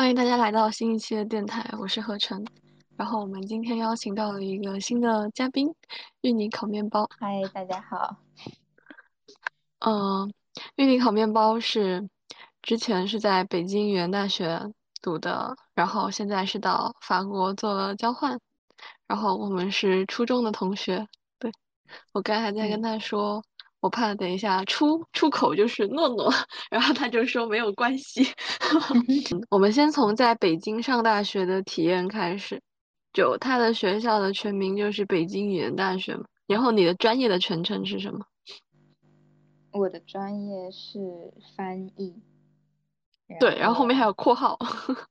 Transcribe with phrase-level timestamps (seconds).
[0.00, 2.42] 欢迎大家来到新一期的电台，我是何晨。
[2.96, 5.74] 然后我们今天邀请到了一个新的嘉宾，
[6.22, 7.06] 芋泥烤面包。
[7.18, 8.16] 嗨，大家好。
[9.80, 10.32] 嗯，
[10.76, 12.08] 芋泥烤面包是
[12.62, 18.40] 之前是在北京语言大学读的，然后现在是到法国做了交换。
[19.06, 21.06] 然后我们是初中的同学。
[21.38, 21.52] 对，
[22.12, 23.44] 我刚还在跟他说。
[23.80, 26.32] 我怕等一下出出口就是诺诺，
[26.70, 28.26] 然后他就说没有关系。
[29.50, 32.60] 我们先从在北京上大学的体验开始，
[33.12, 36.24] 就他的学校的全名就是北京语言大学嘛。
[36.46, 38.26] 然后你的专业的全称是什么？
[39.72, 42.14] 我的专业是翻译。
[43.38, 44.58] 对，然后后面还有括号，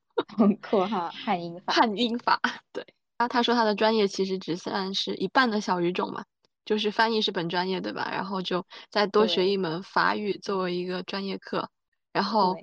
[0.61, 1.73] 括号汉英法。
[1.73, 2.39] 汉英法，
[2.73, 2.85] 对。
[3.17, 6.25] 他他说他的专业其实只算是一半的小语种嘛。
[6.69, 8.11] 就是翻译是本专业对吧？
[8.11, 11.67] 然后就再多学一门法语作为一个专业课，
[12.13, 12.55] 然后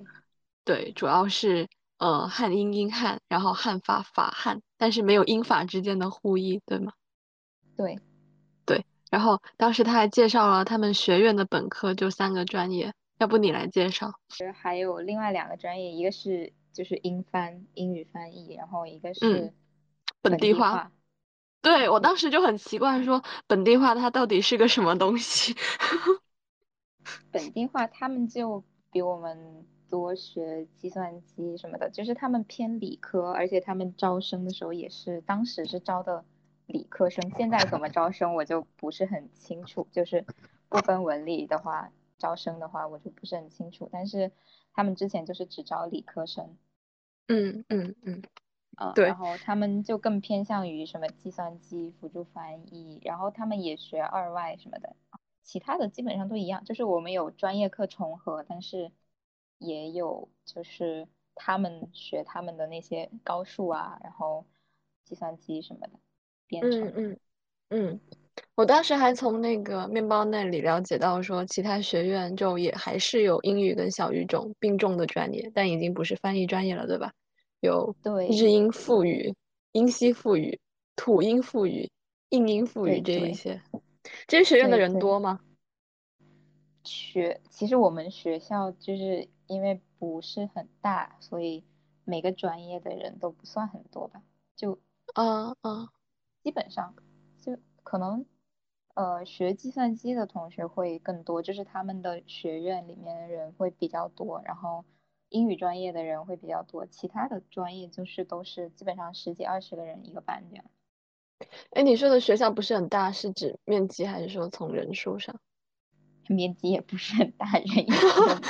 [0.65, 1.67] 对，主要是
[1.99, 6.93] 呃汉英英汉，然后汉法法汉，但是没有英法之间的互译，对吗？
[7.77, 7.99] 对，
[8.65, 8.84] 对。
[9.11, 14.12] 然后当时他还介绍了他们学院的本科就三个专业，要不你来介绍？
[14.55, 19.53] 还有另外两个专业，一个是就是英翻英语翻译，然后一个是
[20.23, 20.93] 本地化。
[21.67, 25.53] 对我当时就很奇怪，说本地化它到底是个什么东西？
[27.33, 36.25] 本地化他们就比我们多学计算机什么的，就是他们偏理科，而且他们招生的时候也是当时是招的
[36.67, 40.25] 理科生，现在怎么招生我就不是很清楚，就是
[40.69, 44.31] 不分文理的话招生的话我就不是很清楚，但是
[44.72, 46.56] 他们之前就是只招理科生。
[47.26, 48.22] 嗯嗯嗯。
[48.76, 54.94] 嗯，然后他们就更偏向于什么计算机辅助翻译，然后他们也学二外什么的，
[55.42, 58.92] 其他的基本上都一样，就是我们有专业课重合，但是
[59.59, 64.44] 也有就是他们学他们的那些高数啊，然后
[65.04, 65.91] 计算机什么的
[66.47, 66.88] 编程。
[66.88, 67.19] 嗯嗯
[67.69, 68.00] 嗯，
[68.54, 77.12] 我当时还从那个面包那里了解到说，其他学院就也还是有英语跟小语种并重的专业，但已经不是翻译专业了，对吧？
[77.66, 79.34] 有对日音复语、
[79.72, 80.59] 英西复语、
[80.94, 81.91] 土音复语、
[82.31, 83.60] 印音复语这一些，
[84.27, 85.41] 这些学院的人多吗？
[86.84, 91.65] 学其实我们学校就是因为不是很大，所以
[92.05, 94.22] 每个专业的人都不算很多吧。
[94.55, 94.78] 就
[95.15, 95.91] 啊啊，
[96.43, 96.94] 基本上
[97.43, 98.25] 就可能
[98.94, 104.84] 呃学计算机的同学会更多，就是他们的学院里面的人会比较多，然后。
[105.28, 110.64] 英语专业的人会比较多，其他的专业就是都是基本上十几二十个人一个班这样。
[111.70, 115.38] 哎，你说的学校不是很大，是指面积还是说从人数上？
[116.28, 118.41] 面积也不是很大，人也很多。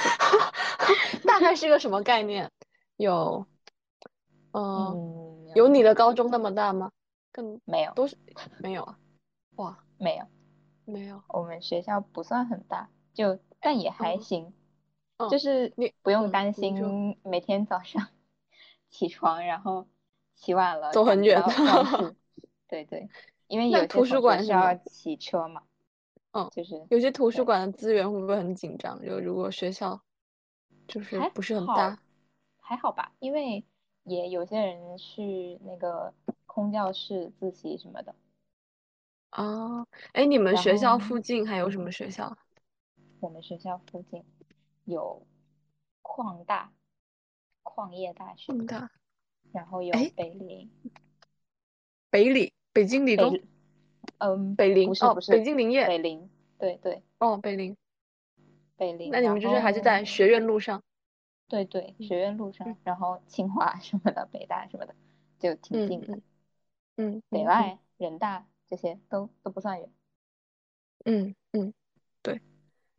[1.27, 2.51] 大概是个什么概念？
[2.97, 3.47] 有，
[4.53, 6.93] 嗯，有你的高中那么大吗？
[7.33, 8.17] 更没有，都是
[8.59, 8.99] 没有啊。
[9.57, 10.27] 哇，没有，
[10.87, 11.23] 没有。
[11.29, 14.55] 我们学校不算很大，就但也还行。
[15.31, 18.09] 就是你不用担心每天早上
[18.91, 19.87] 起床，然后
[20.35, 21.43] 起晚了走很远。
[22.69, 23.09] 对对，
[23.49, 25.63] 因为有图书馆是要骑车嘛。
[26.33, 29.03] 嗯，就是有些图书馆的资源会不会很紧张？
[29.05, 30.03] 就如果学校
[30.87, 31.99] 就是不是很大，
[32.61, 33.65] 还好吧，因为
[34.05, 36.13] 也有些人去那个
[36.47, 38.15] 空教室自习什么的。
[39.31, 42.37] 哦，哎，你们学校附近还有什么学校？
[43.21, 44.23] 我们学校附近。
[44.87, 45.27] 有
[46.01, 46.73] 矿大，
[47.65, 48.91] 矿业大学，大，
[49.53, 50.71] 然后有北林，
[52.09, 53.39] 北理，北京理工，
[54.19, 57.77] 嗯，北林，不不是，北京林业，北林，对对，哦，北林，
[58.77, 60.81] 北林，那你们就是还是在学院路上，
[61.49, 64.95] 对对，学院路上，然后清华什么的，北大什么的，
[65.41, 66.21] 就挺近的，
[66.97, 69.91] 嗯，北外、人大这些都都不算远，
[71.05, 71.86] 嗯嗯，对。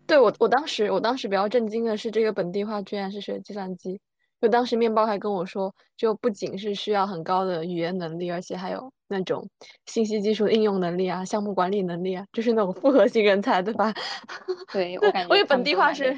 [0.08, 4.00] 对我，我当时我当时比较震惊的是，这个本地化居然是学计算机。
[4.40, 9.50] 就当时面包还跟我说，就不仅是需要很高的语言能力，而且还有那种
[9.88, 13.94] 信息技术应用能力啊、项目管理能力啊，就是那种复合型人才，对吧？
[14.72, 15.36] 对，我感觉。
[15.36, 16.16] 因为本地化是，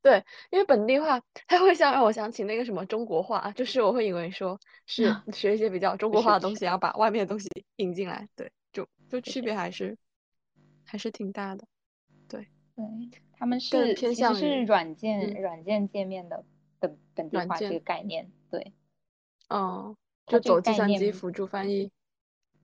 [0.00, 8.28] 对，因为本地化它会像让我想起那个什么中国化，就是我会以为说是 学一些比较中国化的东西，然后把外面的东西引进来。
[8.36, 9.98] 对，就就区别还是
[10.86, 11.66] 还是挺大的。
[12.78, 13.10] 对。
[13.10, 16.44] 对，他们是其实是软件软件界面的
[16.78, 18.72] 本本地化这个概念，对，
[19.48, 19.96] 哦，
[20.26, 21.90] 就走计算机辅助翻译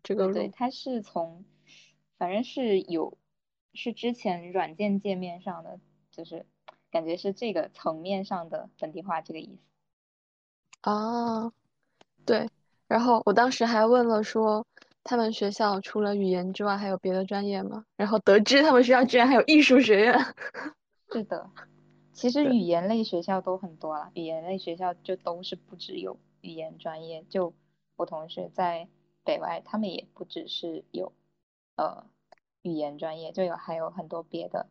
[0.04, 1.44] 这个路，对，它是从
[2.16, 3.18] 反正是有
[3.72, 5.80] 是之前软件界面上的，
[6.12, 6.46] 就是
[6.92, 10.90] 感觉是这个层面上的本地化这个意思。
[10.90, 11.52] 哦，
[12.24, 12.48] 对。
[12.86, 14.64] 然后我当时还问了说，
[15.04, 17.84] 他们学校除了语言之外还有别的专业吗？
[17.96, 20.18] 然后得知他们学校居然还有艺术学院。
[21.12, 21.50] 是的，
[22.12, 27.52] 其实，语言类学校都很多了，语言类学校就都是不只有语言专业，就
[27.96, 28.88] 我同学在
[29.22, 31.12] 北外，他们也不只是有
[31.76, 32.04] 呃
[32.62, 34.66] 语言专业，就有还有很多别的。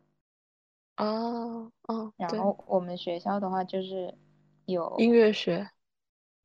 [0.96, 4.14] 哦哦，然，后我们学校的话就是
[4.66, 5.70] 有音，乐学，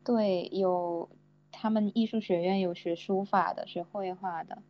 [0.03, 1.09] 对，有
[1.61, 4.63] 他们艺术学院有学书法的，学绘画的，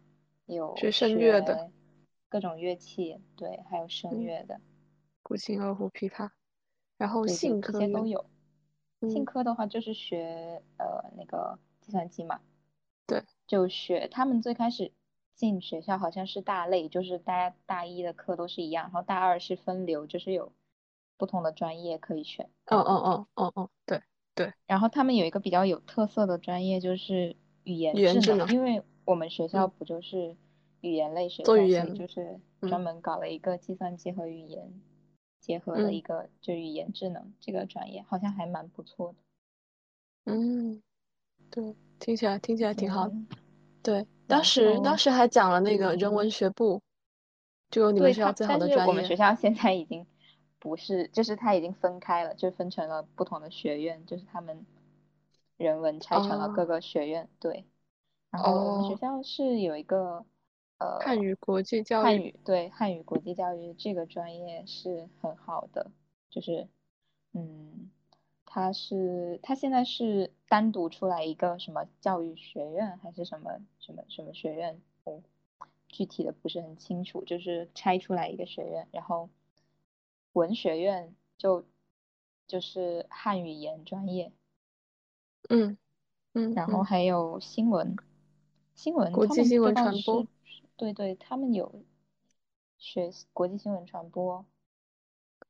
[0.47, 1.69] 有学声乐的，
[2.27, 4.59] 各种乐器，对，还有声嗯，乐的。
[5.21, 6.31] 古琴、二胡、琵琶，
[6.97, 8.25] 然后信这科院，些都有。
[9.01, 12.41] 信嗯，科的话就是学呃那个计算机嘛，
[13.05, 14.91] 对，就学他们最开始
[15.35, 20.51] 进学校好像是大类，就是大家大一的课都是一样，然后大二是分流，就是有
[21.17, 22.49] 不同的专业可以选。
[22.65, 24.01] 嗯嗯嗯嗯嗯，对
[24.39, 30.37] 对，然后他们有一个比较有特色的专业就是语言智能，语言智能，因为我们学校嗯，不就是
[30.79, 34.71] 语言类学做语言，就是专嗯门搞了一个计算机和语言
[35.41, 39.15] 结合的嗯一个就语言智能这个专业，好像还蛮不错的。
[40.23, 40.81] 嗯，
[41.49, 43.13] 对，听起来听起来挺好的。
[43.83, 46.81] 对，对，当时当时还讲了那个人文学部，
[47.69, 49.03] 就你们，学校最好但是我们的专业。
[49.03, 50.05] 学校现在已经
[50.59, 54.65] 不是，就是它已经分开了，就分成了不同的学院，就是他们
[55.57, 57.29] 人文拆成了各哦个学院。
[57.39, 57.65] 对，
[58.29, 60.25] 然后我们学哦，校是有一个
[60.77, 65.91] 呃汉语国际教育，汉语，对，汉语国际教育这个专业是很好的，
[66.29, 66.67] 就是
[67.33, 67.89] 嗯，
[68.45, 75.21] 它是它现在是单独出来一个什么教育学院还是什么什么什么学院，我
[75.87, 79.29] 具体的不是很清楚，就是拆出来一个学院，然后
[80.33, 81.65] 文学院就
[82.47, 84.31] 就是汉语言专业，
[85.49, 85.77] 嗯
[86.33, 86.83] 嗯嗯，然后。
[86.83, 87.95] 还有新闻，
[88.75, 90.25] 新闻国际新闻，传播，
[90.75, 91.83] 对对，他们有
[92.77, 94.45] 学国际新闻传播，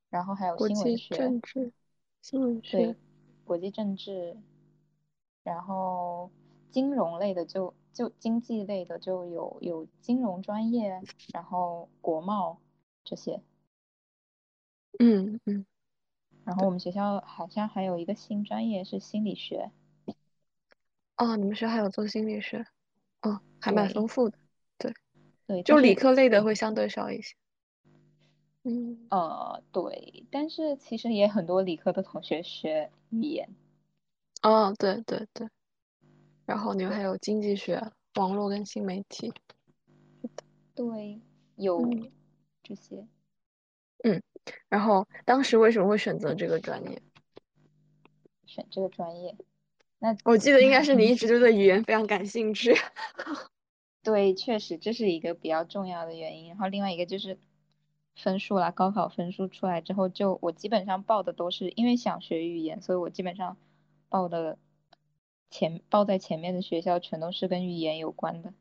[0.08, 1.72] 然后还有新闻学，政治，
[2.20, 2.96] 新闻学，对，
[3.44, 4.36] 国际政治，
[5.42, 6.30] 然后
[6.70, 11.00] 金融类的就就经济类的就有有金融专业，
[11.32, 12.58] 然后国贸
[13.04, 13.40] 这些，
[14.98, 15.64] 嗯嗯，
[16.44, 19.70] 然后我们学校好像还有一个新专业是心理学，
[21.16, 22.66] 哦，你们学校还有做心理学，
[23.22, 24.38] 哦，还蛮丰富的。
[24.78, 24.92] 对，
[25.46, 27.34] 对，就理科类的会相对少一些。
[28.64, 33.48] 嗯，呃对，但是其实也很多理科的同学学语言，
[34.42, 35.48] 哦，对对对，
[36.44, 37.80] 然后你们还有经济学、
[38.16, 39.32] 网络跟新媒体。
[40.74, 41.20] 对，
[41.56, 42.10] 有嗯
[42.62, 43.06] 这些。
[44.04, 44.22] 嗯，
[44.68, 47.02] 然后当时为什么会选择这个专业？
[48.46, 49.36] 选这个专业。
[49.98, 52.74] 那我记得应该是你一直就对语言非常感兴趣。
[54.02, 56.48] 对，确实这是一个比较重要的原因。
[56.48, 57.38] 然后另外一个就是
[58.16, 63.58] 分数啦，高考分数出来之后就，我基本上报的都是因为想学语言，所以我基本上
[64.08, 64.58] 报的
[65.50, 68.54] 前报在前面的学校全都是跟语言有关的，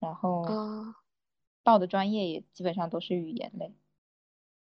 [0.00, 0.96] 然后啊
[1.62, 3.74] 报的专业也基本上都是语言类。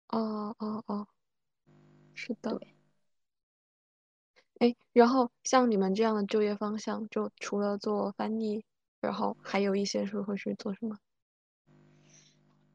[0.09, 1.07] 哦哦哦，
[2.13, 2.57] 是的。
[2.57, 2.67] 对。
[4.59, 8.63] 哎，然后像你们这样的就业方向，就除了做翻译，
[9.01, 10.97] 然后还有一些是会去做什么？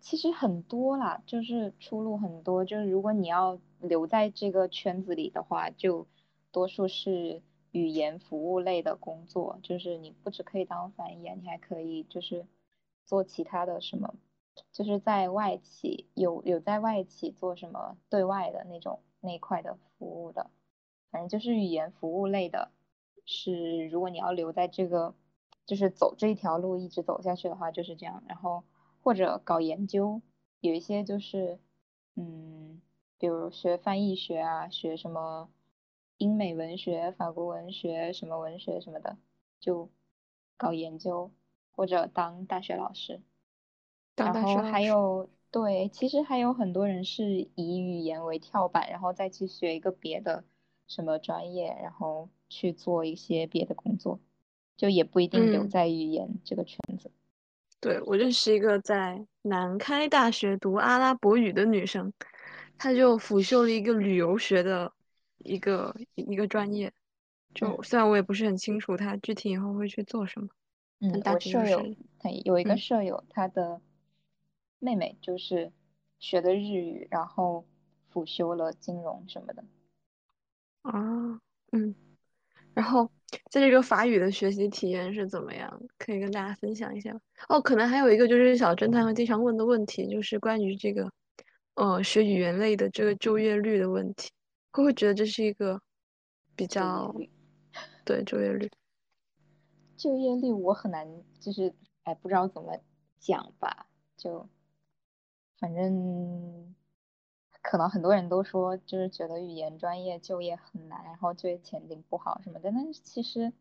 [0.01, 2.65] 其实很多啦，就是出路很多。
[2.65, 6.07] 就是如果你要留在这个圈子里的话，就
[6.51, 7.43] 多数是
[7.73, 9.59] 语言服务类的工作。
[9.63, 12.47] 就是你不只可以当翻译啊，你还可以就是
[13.05, 14.15] 做其他的什么，
[14.73, 20.51] 就是在外企有有在外企做什么对外的那种那块的服务的。
[21.11, 22.71] 反正就是语言服务类的，
[23.25, 25.15] 是如果你要留在这个，
[25.65, 28.23] 就是走这一条路一直走下去的话，就是这样。
[28.29, 28.65] 然后
[29.01, 30.21] 或者搞研究，
[30.61, 31.59] 有一些就是，
[32.15, 32.83] 嗯，
[33.17, 35.49] 比如学翻译学啊，学什么
[36.19, 39.17] 英美文学、法国文学、什么文学什么的，
[39.59, 39.91] 就
[40.59, 41.31] 搞研究
[41.73, 43.23] 或者当大学老师。
[44.25, 44.63] 当然后？
[44.63, 50.45] 还有，对，其实还有很多人是以语言为跳板，然后再去学一个别的
[50.87, 54.21] 什么专业，然后去做一些别的工作，
[54.77, 57.11] 就也不一定留嗯，在语言这个圈子。
[57.81, 62.13] 对，我认识一个在南开大学读阿拉伯语的女生，
[62.77, 64.93] 她就辅修了一个旅游学的
[65.39, 66.93] 一个一个专业。
[67.55, 70.49] 就嗯虽然我也不是很清楚她具体以后会去做什么，
[71.07, 73.81] 但嗯，大我舍友致就是，他有一个嗯舍友，她的
[74.79, 75.73] 妹妹就是
[76.19, 77.67] 学的日语，然后
[78.09, 79.65] 辅修了金融什么的。
[80.83, 81.41] 啊
[81.73, 81.95] 嗯。
[82.75, 83.11] 然后
[83.51, 85.83] 在这个法语的学习体验是怎么样？
[85.99, 87.13] 可以跟大家分享一下
[87.49, 91.11] 哦，可能还有一个就是小侦探会经常问的问题，就是关于这个，
[91.75, 94.31] 呃，学语言类的这个就业率的问题，
[94.71, 95.83] 会不会觉得这是一个
[96.55, 97.13] 比较，
[98.05, 98.71] 对，就业率？
[99.97, 101.05] 就业率我很难，
[101.41, 102.79] 就是哎，不知道怎么
[103.19, 104.49] 讲吧，就
[105.59, 106.75] 反正
[107.63, 112.71] 可能很多人都说，就是觉得语言专业就业很难，然后就业前景不好什么的。
[112.73, 113.53] 但是其实，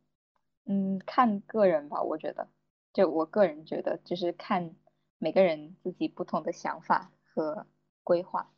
[0.66, 2.48] 嗯，看个人吧，我觉得，
[2.94, 4.76] 就我个人觉得，就是看
[5.18, 7.66] 每个人自己不同的想法和
[8.04, 8.52] 规划。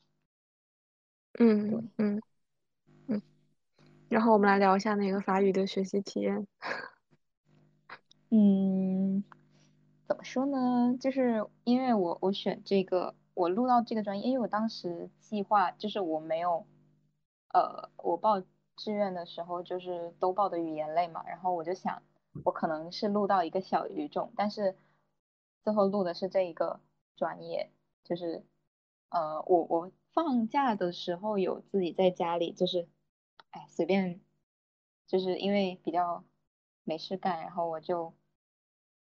[1.34, 2.22] 对，嗯嗯
[3.08, 3.22] 嗯。
[4.10, 6.48] 然后我们来聊一下那个法语的学习体验。
[8.32, 9.24] 嗯，
[10.08, 10.98] 怎么说呢？
[11.00, 16.68] 就是因为我我选这个，我录到这个专业，因为我当时计划就是我没有，
[17.54, 18.42] 呃，我报
[18.76, 22.04] 志愿的时候就是都报的语言类嘛，然后我就想
[22.44, 24.78] 我可能是录到一个小语种，但是
[25.64, 26.82] 最后录的是这一个
[27.16, 27.72] 专业，
[28.04, 28.44] 就是
[29.08, 32.90] 呃，我我放假的时候有自己在家里就是，
[33.52, 34.20] 哎，随便，
[35.08, 36.26] 就是因为比较
[36.84, 38.14] 没事干，然后我就。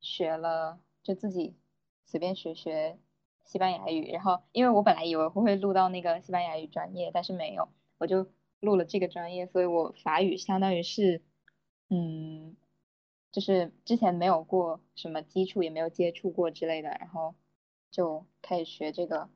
[0.01, 1.56] 学了就自己
[2.04, 3.00] 随便学学
[3.46, 8.28] 西班牙语，然后因为我本来以为我会录到那个西班牙语专业，但是没有，我就
[8.60, 11.22] 录了这个专业，所以我法语相当于是，
[11.90, 12.56] 嗯，
[13.32, 17.36] 就是之前没有过什么基础，也没有接触过之类的，然后
[17.92, 19.30] 就开始学这个，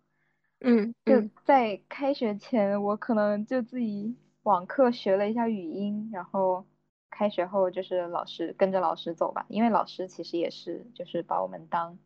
[0.60, 6.66] 嗯就在开学前，我可能就自己网课学了一下语音，然后。
[7.12, 11.98] 开学后就是老师跟着老师走吧，因为老师其实也是就是把我们当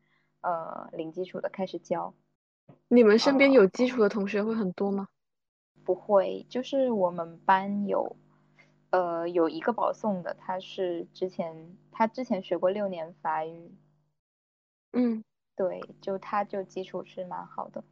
[0.44, 2.14] 呃零基础的开始教。
[2.88, 5.08] 你们身边呃，有基础的同学会很多吗？
[5.84, 8.16] 不会，就是我们班有
[8.92, 13.72] 呃有一个保送的，他是之前他之前学过六年法语，
[14.94, 15.24] 嗯，
[15.56, 17.84] 对，就他就基础是蛮好的，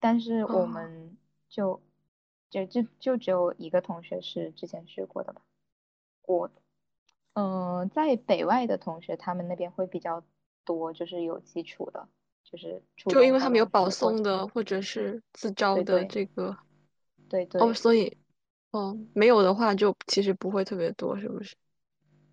[0.00, 1.16] 但是我哦，们
[1.48, 1.82] 就
[2.48, 5.42] 就就就只有一个同学是之前学过的吧。
[6.22, 6.50] 我
[7.34, 10.22] 嗯，在北外的同学，他们那边会比较
[10.68, 12.06] 多，就是有基础的，
[12.44, 13.88] 就是就因为他们有保。
[13.90, 16.56] 送的或者是自招的这个，
[17.28, 18.16] 对，对哦，所以
[18.70, 21.56] 哦没有的话就其实不会特别多，是不是？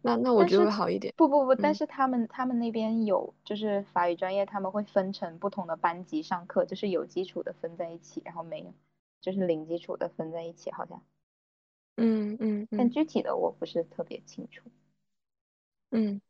[0.01, 1.13] 那那我觉得会好一点。
[1.18, 8.74] 不不不，但嗯是他们他们那边有，就是法语专业他们会分成不同的班级上课，就是有基础的分在一起，然后没有，
[9.22, 11.01] 就是零基础的分在一起，好像。
[11.98, 14.70] 嗯嗯但嗯具体的我不是特别清楚。
[15.92, 16.22] 嗯，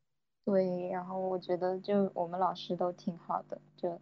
[0.46, 4.00] 对，然后我觉得就我们老师都挺好的，就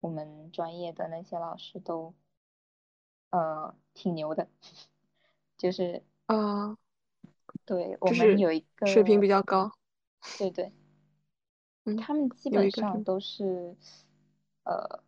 [0.00, 2.14] 我们专业的那些老师都
[3.30, 4.48] 呃挺牛的，
[5.58, 6.76] 就是啊，
[7.64, 9.72] 对我们有一个水平，比较高。
[10.38, 10.72] 对对，
[11.84, 12.50] 嗯，他们基？
[12.50, 13.76] 本上都是
[14.64, 15.02] 呃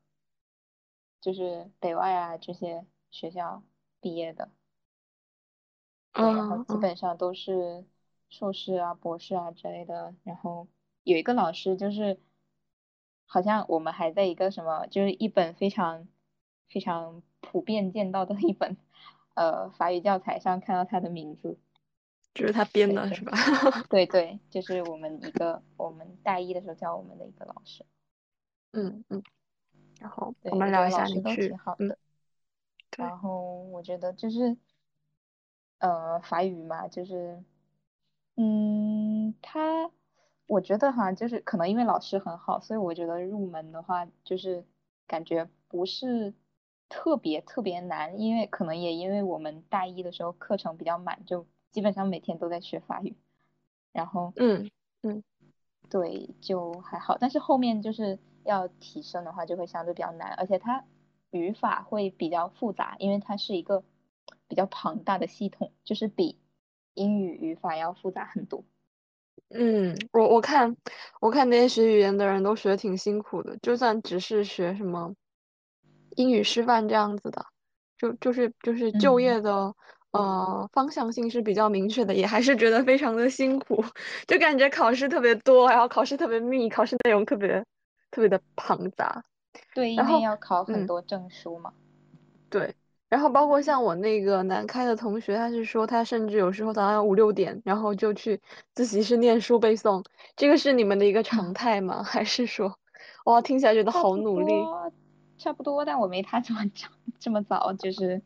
[1.20, 3.62] 就是北外啊这些学校
[4.00, 4.50] 毕业的，
[6.12, 7.84] 对，然后基本上都是
[8.32, 10.14] 硕士啊、博士啊之类的。
[10.24, 10.66] 然后
[11.04, 12.18] 有一个老师就是，
[13.26, 16.08] 好像我们还在一个什么，就是一本非常
[16.70, 18.78] 非常普遍见到的 一本
[19.34, 21.58] 呃法语教材上看到他的名字。
[22.32, 23.32] 就是他编的是吧？
[23.90, 27.84] 对 对，就是我们一个我们大一的时候教我们的一个老师。
[28.72, 29.22] 嗯嗯，
[30.00, 31.98] 然后我们聊一下老师都你去，嗯，挺好的。
[32.90, 34.56] 对，然后我觉得就是
[35.78, 37.44] 呃法语嘛，就是。
[38.36, 39.90] 嗯，他，
[40.46, 44.64] 我觉得哈，就是可能因为老师很好，所以我觉得入门的话，就是
[45.06, 46.34] 感觉不是
[46.88, 53.16] 特别特别难，因为可能也因为我们大一的时候课程比较满，就基本上每天都在学法语，
[53.92, 54.70] 然后嗯
[55.02, 55.22] 嗯。
[55.90, 60.84] 对，就还好，但是后面就是要提升的话，就会相对比较难，而且它
[61.32, 63.84] 语法会比较复杂，因为它是一个
[64.48, 66.38] 比较庞大的系统，就是比
[66.94, 68.64] 英语语法要复杂很多。
[69.48, 70.76] 嗯，我我看
[71.20, 75.14] 我看那些学语言的人都学的挺辛苦的，就算只是学什么
[76.16, 77.44] 英语师范这样子的，
[77.98, 79.20] 就就是就是就嗯。
[79.20, 79.74] 业的
[80.12, 83.84] 呃方向性是比较明确的，也还是觉得非常的辛苦，
[84.26, 87.64] 就感觉考试特别多，然后考试特别密，考试内容特别
[88.10, 89.22] 特别的庞杂，
[89.74, 90.86] 对，因然后为要考很嗯。
[90.86, 91.72] 多证书嘛。
[92.50, 92.74] 对，
[93.12, 98.40] 然后包括像我那个南开的同学，他是说他甚至有时候早上五六点，然后就去
[98.72, 100.02] 自习室念书背诵。
[100.34, 102.02] 这个是你们的一个常 态吗？
[102.02, 102.78] 还是说，
[103.26, 104.54] 哇，听起来觉得好努力，
[105.36, 106.88] 差不多，但我没他这么早，
[107.20, 108.22] 这么早，就是，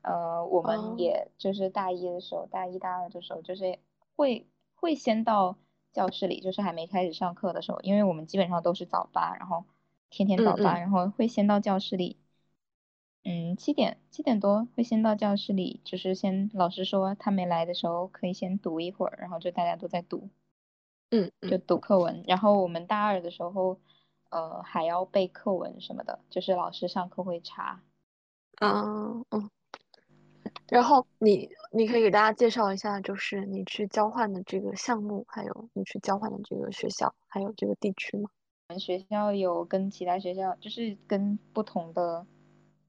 [0.00, 0.94] 呃，我们啊？
[0.96, 3.78] 也就是大一的时候，大一大二的时候，就是
[4.16, 5.58] 会会先到
[5.92, 9.64] 教室里，就是还没开始上课的时候，因为我们基本上都是早八，然后
[10.08, 12.16] 天天早八，嗯嗯然后会先到教室里。
[13.24, 20.28] 嗯，七点七点多会先到教室里，就是先老师说他没来的时候可以先读一会儿，然后就大家都在读，
[21.10, 22.22] 嗯就嗯读课文。
[22.26, 23.80] 然后我们大二的时候，
[24.28, 27.80] 呃，还要背课文什么的，就是老师上课会查。
[28.60, 29.50] 嗯嗯。
[30.68, 38.28] 然后你你可以给大家介绍一下，就是你去交换的这个项目，还有你去交换的这个学校，还有这个地区吗？
[38.68, 42.26] 我们学校有跟其他学校，就是跟不同的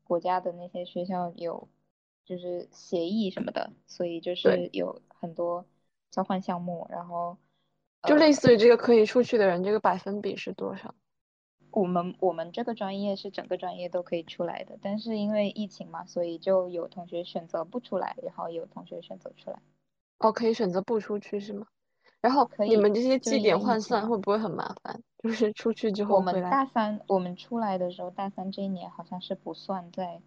[0.05, 1.67] 国家的那些学校有，
[2.23, 5.65] 就是协议什么的，所以就，是有很多
[6.09, 6.87] 交换项目。
[6.89, 7.37] 然后，
[8.03, 10.95] 就类呃，似于这个可以出去的人，这个百分比是多少？
[11.71, 19.59] 我们我们这个专业是整个专业都可以出来的，但是因为疫情嘛，所以就有同学选择不出来，然后有同学选择出来。
[20.19, 21.67] 哦，可以选择不出去是吗？
[22.25, 23.79] 然后可以，你们这些绩点换。
[23.79, 24.99] 算会不会很麻烦？
[25.19, 30.23] 就是出去之后我们大三，我们出来的时候，大三这一年好像是不算在，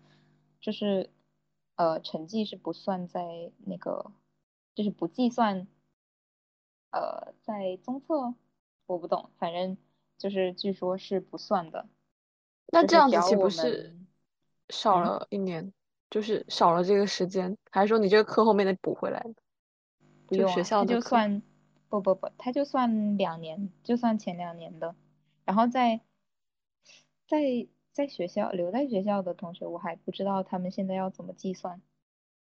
[0.61, 1.11] 就是，
[1.75, 4.13] 呃，成绩是不算在那个，
[4.77, 5.67] 就是不计算，
[6.93, 8.35] 呃，在综测，
[8.87, 9.77] 我不懂，反正
[10.17, 11.89] 就是据说是不算的，
[12.69, 13.97] 那这样子岂不是
[14.69, 15.73] 少嗯，了一年？
[16.11, 19.35] 就是少了这个时间，还是说你这个课后面得补回来的？
[20.29, 20.95] 就学不用啊，他校的？
[20.95, 21.43] 就算，
[21.89, 24.95] 不不不，他就算两年，就算前两年的，
[25.45, 26.01] 然后在
[27.27, 31.81] 在在学校留在学校的同学，我还不知道他们现在要怎么计算，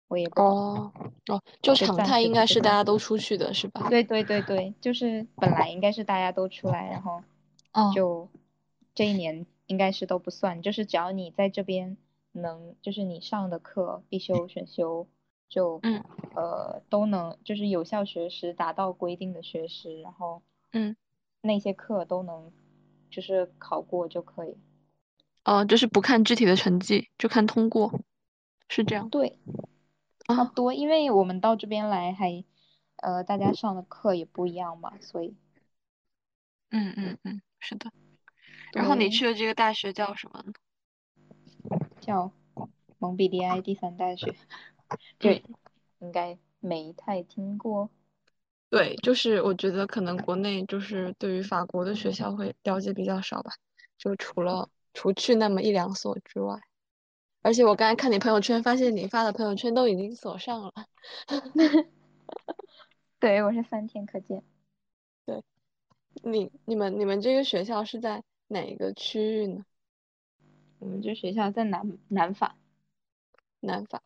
[0.09, 0.93] 我也不懂，哦
[1.29, 2.47] 哦，就常态应该。
[2.47, 3.89] 是大家都出去的是吧？
[3.89, 7.23] 对对对对，就是本来应该是大家都出来，然后
[7.73, 8.29] 哦，就
[8.95, 11.97] 这一年应该是都不算，就是只要你在这边
[12.33, 15.07] 能，就是你上的课必修选修
[15.49, 20.97] 就嗯呃都能，就是有效学时达到规定的学时，然后嗯，
[21.41, 22.53] 那些课都能
[23.11, 24.57] 就是考过就可以。
[25.45, 28.01] 哦，就是不看具体的成绩，就看通过，
[28.69, 29.39] 是这样对，
[30.27, 30.53] 差不啊？
[30.55, 32.45] 多，因为我们到这边来还
[32.97, 35.35] 呃大家上的课也不一样嘛，所以
[36.71, 37.91] 嗯嗯嗯，是的。
[38.75, 40.53] 然后你去的这个大学叫什么呢？
[42.01, 42.31] 叫
[42.99, 44.35] 蒙彼利埃第三大学。
[45.19, 45.43] 就嗯，
[46.01, 47.91] 应该没太听过。
[48.71, 53.53] 对，就是我觉得可能国内就是对于法国的学校会了解比较少吧，
[53.97, 56.61] 就除了除去那么一两所之外，
[57.41, 60.73] 而且我刚才看你朋友圈，发现你发的朋友圈都已经锁上了。
[63.19, 64.45] 对，我是三天可见。
[65.25, 65.43] 对，
[66.23, 69.65] 你你们你们这个学校是在哪一个区域呢？
[70.79, 72.57] 我们这学校在南南法。
[73.61, 74.03] 南法。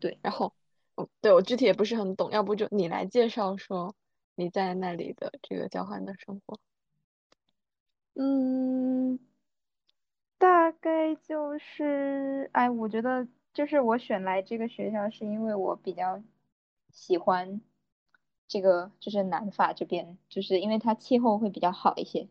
[0.00, 0.54] 对，然后，
[0.96, 3.94] 嗯，对我具体也不是很懂，要不就你来介绍说
[4.34, 6.58] 你在那里的这个交换的生活。
[8.14, 9.18] 嗯，
[10.38, 16.22] 大概就是，哎，我觉得就是我选来这个学校是因为我比较
[16.92, 17.60] 喜欢
[18.46, 22.28] 这个，就是南法这边，就是因为它气候会比较好一些，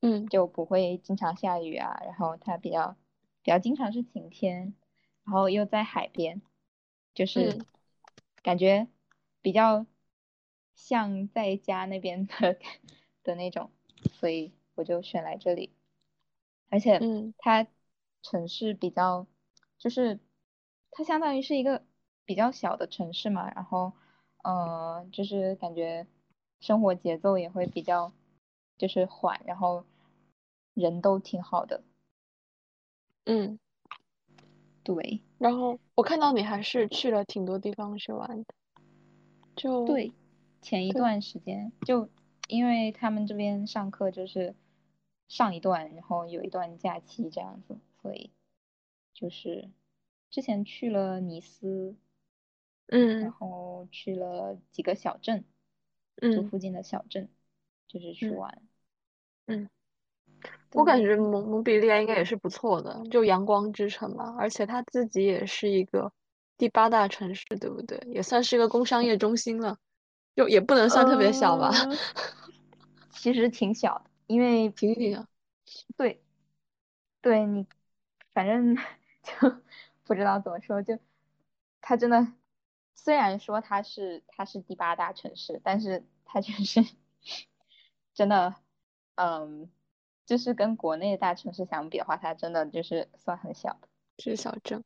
[0.00, 2.96] 嗯就不会经常下雨啊，然后它比较
[3.42, 4.74] 比较经常是晴天，
[5.24, 6.42] 然后又在海边，
[7.14, 7.66] 就是嗯
[8.42, 8.88] 感觉
[9.40, 9.86] 比较
[10.74, 12.58] 像在家那边的
[13.22, 13.70] 的那种，
[14.12, 15.72] 所以我就选来这里。
[16.70, 17.66] 而且嗯它
[18.22, 19.26] 城市比较，
[19.78, 20.18] 就是
[20.90, 21.84] 它相当于是一个
[22.24, 23.92] 比较小的城市嘛，然后
[24.42, 26.06] 呃，就是感觉
[26.60, 28.12] 生活节奏也会比较
[28.78, 29.84] 就是缓，然后
[30.74, 31.82] 人都挺好的，
[33.26, 33.58] 嗯。
[34.82, 38.54] 对然后我看到你还是去了挺多地方去玩的，
[39.56, 40.12] 就对。
[40.60, 42.08] 前一，段时间就
[42.48, 44.54] 因为他们这边上课就是
[45.26, 48.30] 上一段，然后有一段假期这样子，所以
[49.12, 49.68] 就是
[50.30, 51.96] 之前去了尼斯，
[52.86, 55.44] 嗯然嗯后去了几个小镇，
[56.30, 57.28] 就嗯附近的小镇，
[57.88, 58.62] 就是去嗯玩。
[59.46, 59.68] 嗯，
[60.74, 66.12] 我感觉，蒙蒙彼利埃应该也是不错的，就阳光之城嘛，而且它自己也是一个
[66.56, 67.98] 第八大城市，对不对？
[68.06, 69.78] 也算是一个工商业中心了，
[70.34, 71.96] 就也不能算特别小吧，呃，
[73.10, 75.26] 其实挺小的，因为挺挺
[75.96, 76.22] 对
[77.20, 77.66] 对你，
[78.32, 78.76] 反正
[79.22, 79.56] 就
[80.04, 80.98] 不知道怎么说，就
[81.80, 82.26] 它真的，
[82.94, 86.84] 虽然说它是它是第八大城市，但是它就是
[88.14, 88.54] 真的，
[89.16, 89.70] 嗯，
[90.32, 93.88] 就是跟国内的大城市相比的话，它真的就是算很小的。
[94.18, 94.82] 是小镇。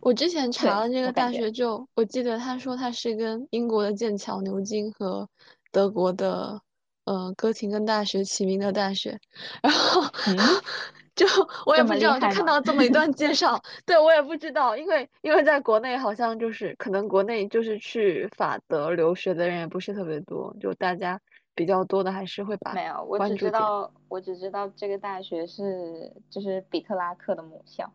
[0.00, 5.28] 我之前查了对这个大学就，我记得他说他是跟英国的剑桥、牛津和
[5.70, 6.60] 德国的
[7.04, 9.16] 呃哥廷根大学齐名的大学，
[9.62, 10.36] 然后嗯，
[11.14, 11.24] 就
[11.66, 12.26] 我也不知道，就？
[12.30, 21.20] 看到这么一段介绍， 对我也不知道，因为因为在国内好像就是可能国内就是去法德留学的人也不是特别多，就大家
[21.54, 27.92] 比较多的还是会把没有，我只知道我只知道这个大学是就是比特拉克的母校，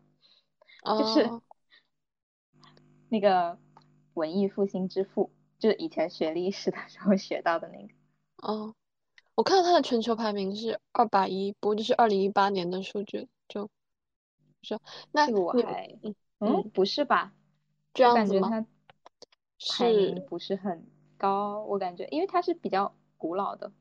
[0.83, 1.41] 就是哦
[3.09, 3.57] 那个
[4.13, 7.93] 文艺复兴之父，就是以前学历史的时候学到的那个。
[8.37, 8.75] 哦。
[9.35, 13.69] 我看到他的全球排名是二百一，不过这是二零一八年的数据，就
[14.61, 14.81] 说
[15.13, 17.31] 那个我还，嗯嗯，嗯不是吧？
[17.93, 18.49] 这我样子吗？
[18.49, 18.69] 感觉
[19.59, 20.85] 它排名是不是很
[21.17, 23.71] 高，我感觉，因为他是比较古老的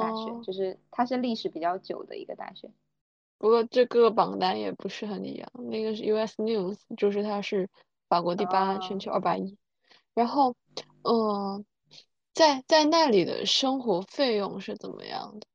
[0.00, 2.72] 大学，哦，就是它是历史比较久的一个大学。
[3.38, 7.68] 不过这个榜单也不是很一样，那个是 US News，就是它是
[8.08, 9.56] 法国第八，全哦，球二百一，
[10.14, 10.56] 然后
[11.02, 11.64] 嗯、
[12.32, 15.46] 在在那里的生活费用是怎么样的？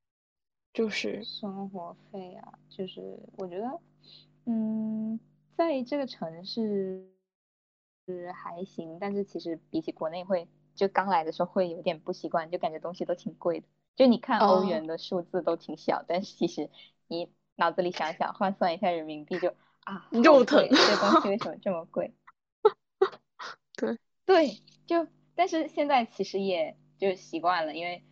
[0.74, 3.80] 就是生活费啊，就是我觉得，
[4.46, 5.20] 嗯，
[5.58, 7.12] 在这个城市
[8.06, 13.68] 是还行，但是其实比起国内会，就刚来的时候会有点不习惯，就感觉东西都挺贵的。
[13.96, 16.70] 就你看欧啊元的数字都挺小，但是其实
[17.08, 19.54] 你脑子里想想，换算一下人民币就
[19.84, 22.14] 啊，肉疼，这东西为什么 这么贵？
[23.76, 28.04] 对，对，就但是现在其实也就习惯了，因为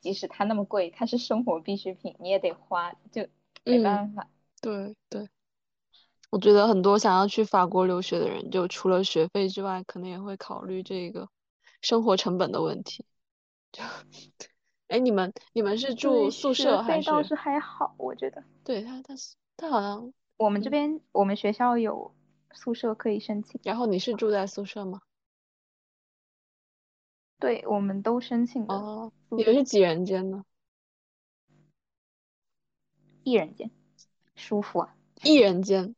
[0.00, 3.22] 即使它那么贵，它是生活必需品，你也得花，就
[3.64, 4.28] 没嗯，办法。
[4.60, 5.28] 对对。
[6.30, 11.28] 我觉得很多想要去法国留学的人，就除了学费之外，可能也会考虑这个
[11.84, 13.04] 生活成本的问题。
[13.70, 13.82] 就，
[14.88, 17.10] 哎，你们你们是住，宿舍还是？
[17.10, 18.42] 倒是还好，我觉得。
[18.64, 22.14] 对他他是他好像，我们这嗯，边我们学校有
[22.52, 25.02] 宿舍可以申请，然后你是住在宿舍吗？
[27.38, 30.44] 对，我们都申请了哦，你们是几人间呢？
[33.24, 33.70] 一人间，
[34.34, 34.96] 舒服啊。
[35.22, 35.94] 一人间，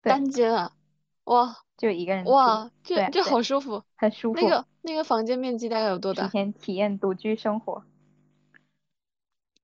[0.00, 0.76] 单间啊？
[1.28, 2.30] 哇就一个人住。
[2.32, 3.84] 哇，这这好舒服。
[3.96, 6.28] 很舒服，那个那个房间面积大概有多提大？
[6.28, 7.84] 前体验独居生活。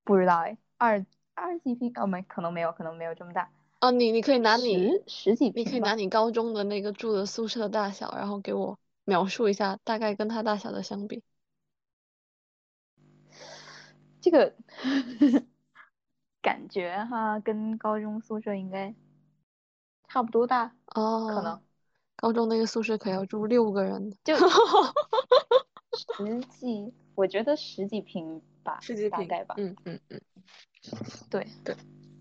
[0.03, 1.91] 不知道哎，二二几平？
[1.95, 3.49] 哦，没，可能没有，可能没有这么大，
[3.81, 5.79] 哦，你你可以拿你，十十几你可以。
[5.79, 11.23] 拿你高中的那个住的宿舍的大小，然后给我描述一下，大概跟它大小的相比。
[14.21, 14.55] 这个
[16.41, 18.93] 感觉哈，跟高中宿舍应该
[20.15, 21.61] 差不多大哦，可哦，能
[22.15, 24.45] 高中那个宿舍可要住六个人，就十
[26.57, 29.11] 几，我觉得十几平吧，十几平。
[29.11, 29.55] 大概吧。
[29.57, 30.21] 嗯嗯嗯，
[31.29, 31.75] 对，对，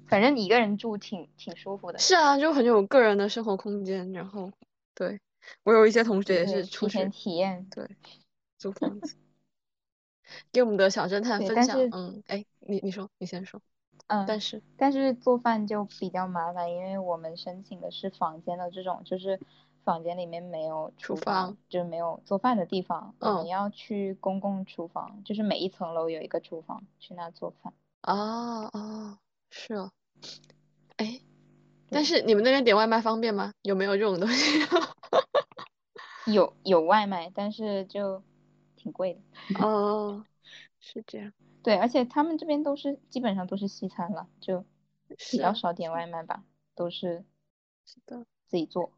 [0.08, 1.98] 反正你一个人住挺挺舒服的。
[2.00, 4.10] 是啊，就很有个人的生活空间。
[4.10, 4.50] 然后，
[4.96, 5.20] 对，
[5.62, 7.64] 我有一些同学也，是出去，体验。
[7.70, 7.88] 对，
[8.58, 9.14] 租房子，
[10.50, 11.78] 给我们的小侦探，分享。
[11.92, 13.62] 嗯，哎，你你说，你先说。
[14.06, 19.40] 嗯，但是，但是做饭就比较麻烦，因为我们申请的是房间的这种，就是
[19.84, 27.72] 房间里面没有厨厨房，就是没有做饭的地方，我们嗯，要去公共厨房，就是每一层楼有一个厨房，去那做饭。
[28.02, 29.18] 哦哦，
[29.50, 29.90] 是哦，
[30.96, 31.20] 哎，
[31.88, 33.52] 但，是你们那边点外卖方便吗？
[33.62, 34.60] 有没有这种东西？
[36.32, 38.22] 有有外卖，但是就
[38.76, 39.64] 挺贵的。
[39.64, 40.24] 哦，
[40.80, 41.32] 是这样，
[41.64, 44.64] 对，而且他们这边都是基本上都是西餐了，就
[45.30, 46.44] 比较少点外卖吧，
[46.76, 47.24] 都是
[47.84, 48.24] 是的。
[48.46, 48.92] 自己做。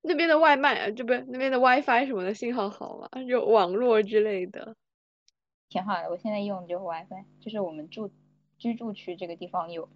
[0.00, 3.08] 那边的外卖啊，这边那边的 WiFi 什么的信号好吗？
[3.28, 4.76] 就网络之类的。
[5.68, 8.10] 挺好的，我现在用的就是 WiFi，就是我们住
[8.56, 9.88] 居住区这个地方有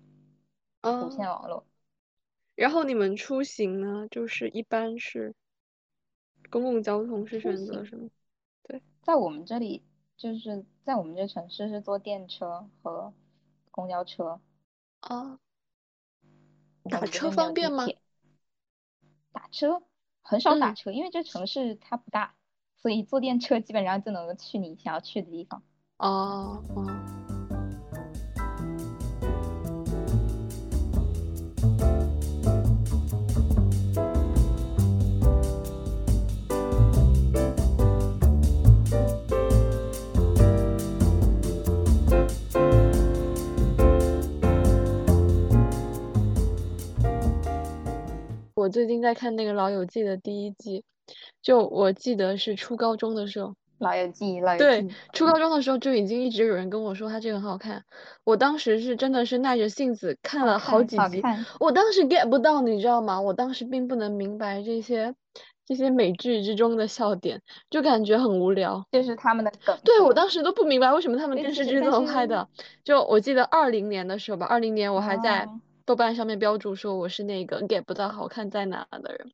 [0.82, 1.64] 无线哦，网络。
[2.56, 5.34] 然后你们出行呢，就是一般是
[6.50, 8.08] 公共交通是选择什么？
[8.64, 9.82] 对，在我们这里，
[10.16, 13.12] 就是在我们这城市是坐电车和
[13.70, 14.40] 公交车，
[15.00, 15.38] 啊，
[16.90, 17.86] 打车方便吗？
[19.32, 19.82] 打车
[20.22, 22.34] 很少打嗯，车，因为这城市它不大，
[22.76, 25.62] 所以坐电车基本上就能够去你想要去的地方。
[25.98, 27.15] 哦哦。
[48.66, 50.82] 我最近在看那个《老友记》的第一季，
[51.40, 57.84] 就我记得是初高中的时候，老友记，老友对，初高中的时候就已经一直有人跟我说他这个很好看，
[58.24, 61.22] 我当时是真的是耐着性子看了好几集，
[61.60, 63.20] 我当时 get 不到，你知道吗？
[63.20, 65.14] 我当时并不能明白这些
[65.64, 68.84] 这些美剧之中的笑点，就感觉很无聊。
[68.90, 72.48] 这是他们的梗对，我当时都不明白为什么他们电视剧这其实但是么拍的。
[72.82, 79.32] 就我记得二零年的时候吧，二零年我还在哦，豆瓣上面标注说我是那个 get 不到好看在哪的人。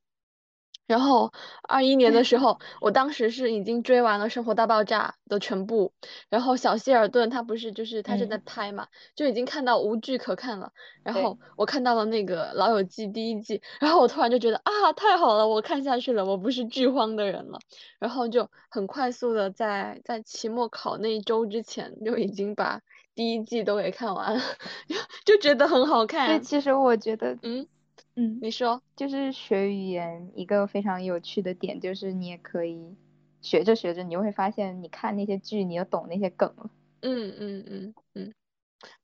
[0.85, 1.31] 然后
[1.67, 5.93] 二一年的时候，我当时是已经追完了《生活大爆炸》的全部，
[6.29, 10.73] 然后小希尔顿他不是就是他正在嗯，拍嘛，就已经看到无剧可看了。
[11.01, 17.59] 然，后我看到了那个《老友记》第一季，然后我突然就觉得啊，太好了，我看下去了，我不是剧荒的人了。
[17.97, 22.81] 然后就很快速的在在期末考那一周之前就已经把
[23.15, 24.41] 第一季都给看完了，
[25.25, 26.41] 就觉得很好对，看。
[26.41, 27.67] 其实我觉得，嗯，
[28.15, 32.95] 嗯，你说，就是学语言一个非常有趣的点，就是你也可以
[33.41, 36.69] 学着学着，你就会发现，你看那些剧，你就懂那些梗了。
[37.01, 38.33] 嗯嗯嗯嗯，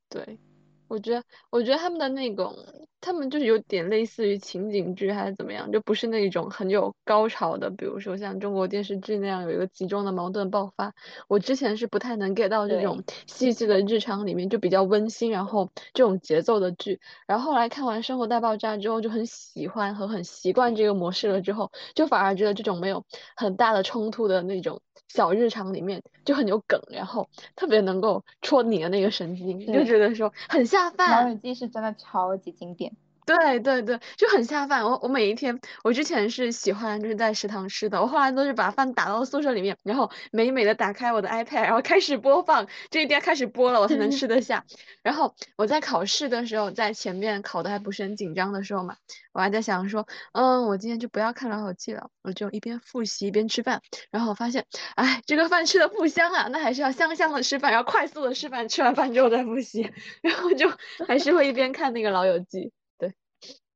[0.10, 0.40] 对。
[0.88, 2.56] 我觉得，我觉得他们的那种，
[3.02, 10.94] 他们就是有点类似于情景剧还是怎么样，就不是那种很有高潮的，比如说像中国电视剧那样有一个集中的矛盾爆发。
[11.28, 17.00] 我之前是不太能 get 到这种对，细致的日常里面就比较温馨，然后这种节奏的剧。
[17.26, 31.30] 然后后来看完《生活大爆炸》之后，就很喜欢和很习惯这个模式了，之后就反而觉得这种没有很大的冲突的那种小日常里面就很有梗，然后特别能够戳你的那个神经，就觉得说很下《老饭。
[31.30, 32.89] 友记》是真的超级经典。
[33.30, 34.84] 对对对，就很下饭。
[34.84, 44.66] 我我每一天，我之前是喜欢就是在食堂吃的，我后来都是把饭打到宿舍里面，然后美美的打开我的 iPad，然后开始播放，这一定要开始播了，我才能吃得下。
[45.04, 48.96] 然后我在考试的时候，在前面考的还不是很紧张的时候嘛，
[49.32, 53.82] 我还在想说，嗯，我今天就不要看老友记了，我就一边复习一边吃饭。
[54.10, 54.66] 然后我发现，
[54.96, 59.92] 哎，这个饭吃的不香啊，那还是要香香的吃饭，然后快速的吃饭，吃完饭之后再复习，
[60.24, 60.68] 然后就
[61.08, 62.72] 还是会一边看那个老友记。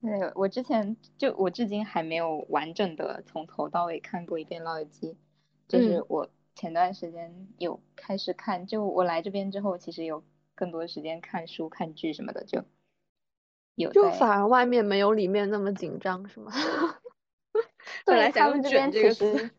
[0.03, 0.31] 对。
[0.35, 5.13] 我之前就我至今还没有完整的从头到尾看过一遍《老友记》，
[5.67, 12.63] 就是嗯，我前段时间有开始看，就我来这边之后，其实有更多的时间看书、看剧什么的，就
[13.75, 14.11] 有就。
[14.11, 16.51] 反而外面没有里面那么紧张，是吗？
[18.05, 19.33] 本对，来他们这边“卷”这个词。
[19.33, 19.51] 其实，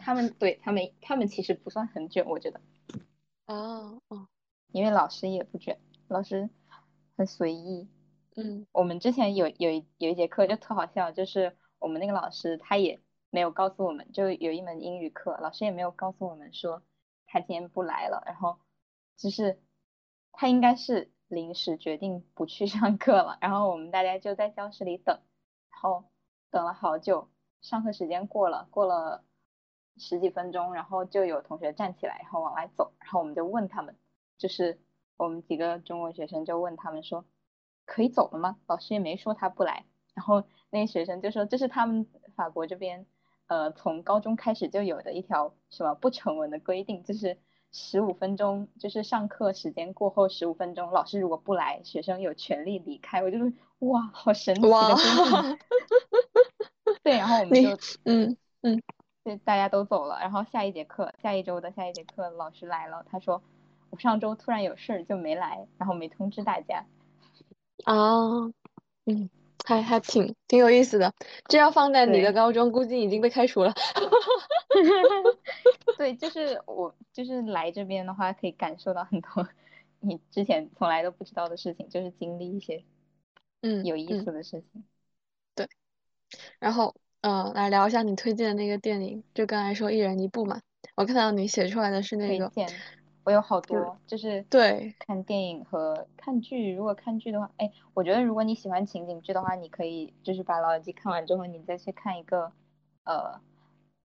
[0.00, 2.60] 他们对他们他们其实不算很卷，我觉得，
[3.46, 4.28] 哦哦，
[4.72, 6.48] 因为老师也不卷，老师
[7.16, 7.88] 很随意。
[8.40, 16.84] 嗯我们之前有有一有一节课就特好笑，就是我们那个老师他也没有告诉我们，就有一门英语课，老师也没有告诉我们说
[17.26, 18.60] 他今天不来了，然后
[19.16, 19.60] 就是
[20.30, 25.20] 他应该是临时决定不去上课了，然后我们大家就在教室里等，
[25.72, 26.04] 然后
[26.52, 27.28] 等了好久，
[27.60, 29.24] 上课时间过了，过了
[29.96, 33.96] 十几分钟，然后就有同学站起来，然后往外走，然后我们就问他们，
[34.38, 34.80] 就是
[35.16, 37.24] 我们几个中国学生就问他们说。
[37.88, 38.58] 可以走了吗？
[38.66, 43.06] 老师也没说他不来，然后那些学生就说这是他们法国这边
[43.46, 47.38] 呃从高中开始就有的一条什么不成文的规定，就是
[47.72, 53.22] 十五分钟，就是上课时间过后十五分钟，老师如果不来，学生有权利离开。
[53.22, 55.58] 我就是哇，好神奇的哇，规定。
[57.02, 57.70] 对，然后我们就
[58.04, 58.82] 嗯嗯
[59.24, 63.42] 对大家都走了，然后下一节课，下一周的下一节课老师来了，他说
[63.88, 66.84] 我上周突然有事儿就没来，然后没通知大家。
[67.84, 68.44] 啊，
[69.06, 69.30] 嗯，
[69.64, 71.12] 还还挺挺有意思的。
[71.48, 73.72] 这要放在你的对，高中，估计已经被开除了。
[75.96, 79.48] 对，就是我就是来这边的话，可以感受到很多
[80.00, 82.84] 你之前从来都不知道的事情，就是经历一些
[83.62, 84.84] 嗯有意嗯，思的事情。
[85.54, 85.68] 对。
[86.58, 90.60] 然后嗯、呃来聊一下你推荐的那个电影，就刚才说一人一部嘛。
[90.94, 92.52] 我看到你写出来的是那个，
[93.28, 96.74] 我有好多，就是对，看电影和看剧。
[96.74, 102.50] 如果看剧的话，哎，我觉得如果你喜欢情景剧的话，你可以就是把《老友记》看完之后，你再去看一个
[103.04, 103.38] 呃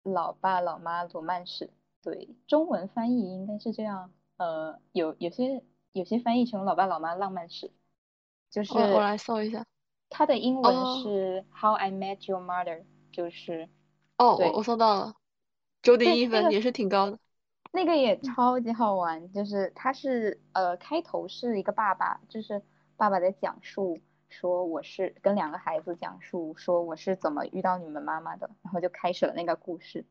[0.11, 1.65] 《老爸老妈罗曼史》。
[2.01, 4.11] 对，中文翻译应该是这样。
[4.37, 7.67] 呃，有有些有些翻译成《老爸老妈浪漫史》，
[8.49, 9.63] 就我我来搜一下。
[10.09, 13.69] 它的英文哦是 How I Met Your Mother，就是
[14.17, 15.13] 哦，我对我搜到了，
[15.83, 17.19] 九点一分也是挺高的。
[17.71, 22.61] 那个也嗯超级好玩，就是他是呃开头是一个爸爸，就是
[22.97, 30.05] 爸爸在讲述说我是跟两个孩子讲述说我是怎么遇到你们妈妈的，然后就开始了那个故事。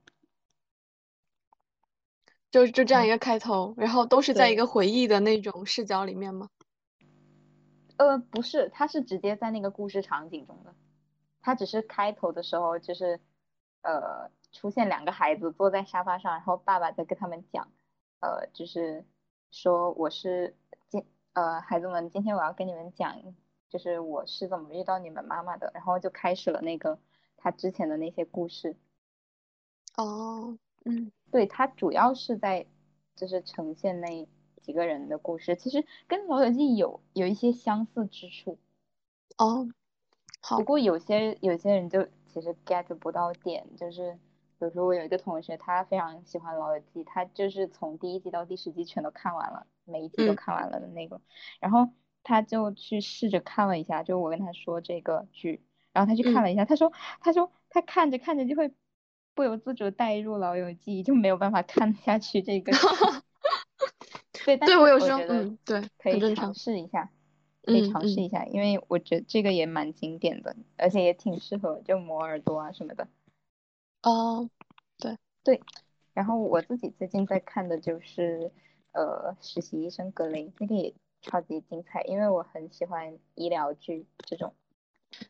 [2.50, 6.48] 就就这样一嗯，个开头，然后都是在一，个回忆的那种视角里面吗？
[7.96, 10.74] 呃不是，他是直接在那个故事场景中的，
[11.42, 13.20] 他只是开头的时候就是
[13.82, 17.68] 呃出现两个孩子坐在沙发上，然后爸爸在跟他们讲，
[18.20, 19.04] 呃，就是
[19.50, 20.56] 说我是
[20.88, 23.16] 今呃孩子们，今天我要跟你们讲，
[23.68, 26.98] 就是我是怎么遇到你们妈妈的，然后就开始了那个
[27.36, 28.76] 他之前的那些故事。
[29.96, 32.66] 哦，嗯，对他主要是在
[33.14, 34.26] 就是呈现那
[34.62, 38.58] 几个人的故事，其实跟《老友记》有有一些相似之处。
[39.36, 39.68] 哦，
[40.40, 44.18] 好不，过有些有些人就其实 get 不到点，就是
[44.60, 51.18] 比如说我有一个同学，他非常喜欢《老友记》，他就是从第一季到第十季全都看完了，每一季都嗯看完了的那个。
[51.60, 51.88] 然后
[52.22, 55.62] 他就去试着看了一下，就我跟他说这个剧，
[55.94, 56.92] 然后他去看嗯了一下，他说
[57.22, 58.70] 他说他看着看着就会
[59.32, 62.78] 不由自主带入《老友记》，就没有办法看下去这个剧。
[64.44, 67.10] 对，但对是我有时候，觉得嗯，对，可以尝试一下，
[67.64, 73.08] 可以尝试一下，因为我觉得这个也蛮经典的，而且也挺适合就磨耳朵啊什么的。
[74.02, 74.48] 哦，
[74.98, 75.18] 对。
[75.42, 75.62] 对，
[76.12, 78.52] 然后我自己最近在看的就是
[78.92, 84.54] 呃实习医生格雷，那个也超级精彩，因为我很喜欢医疗剧这种。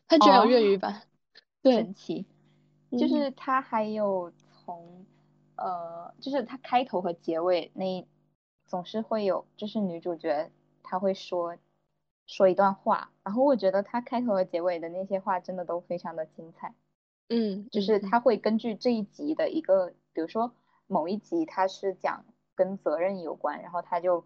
[0.07, 1.03] 它居然有粤语哦，版，
[1.61, 2.25] 对，神奇，
[2.91, 5.05] 就嗯是它还有从
[5.55, 8.05] 呃，就是它开头和结尾那
[8.65, 10.51] 总是会有，就是女主角
[10.83, 11.57] 她会说
[12.27, 16.75] 说一段话，然后我觉得它开头和结尾的那些话真的都非常的精彩，
[17.31, 20.53] 嗯就是嗯嗯她会根据这一集的一个，比如说
[20.87, 24.25] 某一集他是讲跟责任有关，然后他就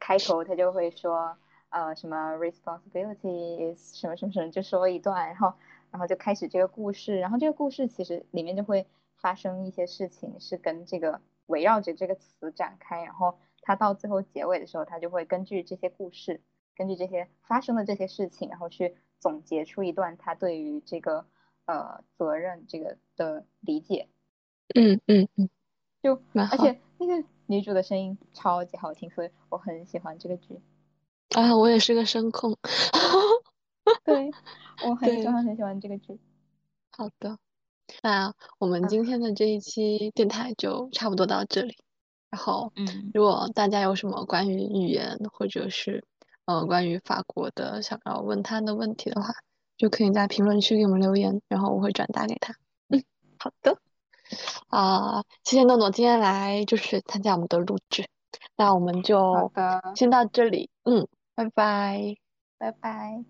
[0.00, 1.36] 开头他就会说。
[1.74, 5.54] 呃，什么 responsibility is 什么什么什么，就说一段，然后
[5.90, 16.42] 然后就开始这个故事，然后这个故事其实里面就会发生一些事情，是跟这个围绕着这个词展开，然后他到最后结尾的时候，他就会根据这些故事，
[16.76, 21.24] 根据这些发生的这些事情，然后去总结出一段他对于这个
[21.66, 24.08] 呃责任这个的理解，
[24.74, 25.48] 嗯嗯嗯，
[26.02, 30.60] 就而且那个女主的声音超级好听，所以我很喜欢这个剧。
[31.30, 32.56] 啊，我也是个声控，
[34.04, 34.30] 对，
[34.86, 36.18] 我很喜，欢很喜欢这个剧。
[36.90, 37.38] 好的，
[38.02, 41.76] 那我们啊，今天的这一期电台就差不多到这里。
[42.30, 46.02] 然后，嗯，如果大家有什么关于语言或者是
[46.46, 49.34] 呃关于法国的想要问他的问题的话，
[49.76, 52.54] 就可以在评论区给我们留言，然后我会转达给他。
[52.88, 53.02] 嗯，
[53.38, 53.78] 好的，
[54.68, 58.06] 啊、谢谢诺诺今天来就是参加我们的录制，
[58.56, 59.50] 那我们就，
[59.94, 62.16] 先到这里，嗯，拜拜。
[62.58, 63.24] 拜拜。